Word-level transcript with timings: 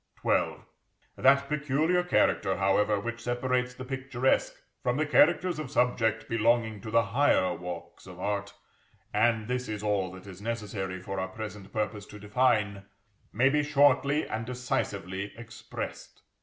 XII. 0.23 0.55
That 1.15 1.47
peculiar 1.47 2.01
character, 2.03 2.57
however, 2.57 2.99
which 2.99 3.21
separates 3.21 3.75
the 3.75 3.85
picturesque 3.85 4.55
from 4.81 4.97
the 4.97 5.05
characters 5.05 5.59
of 5.59 5.69
subject 5.69 6.27
belonging 6.27 6.81
to 6.81 6.89
the 6.89 7.03
higher 7.03 7.53
walks 7.53 8.07
of 8.07 8.19
art 8.19 8.55
(and 9.13 9.47
this 9.47 9.69
is 9.69 9.83
all 9.83 10.11
that 10.13 10.25
is 10.25 10.41
necessary 10.41 10.99
for 10.99 11.19
our 11.19 11.27
present 11.29 11.71
purpose 11.71 12.07
to 12.07 12.17
define), 12.17 12.85
may 13.31 13.49
be 13.49 13.61
shortly 13.61 14.27
and 14.27 14.47
decisively 14.47 15.35
expressed. 15.37 16.23